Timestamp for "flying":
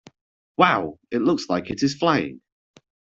1.93-2.41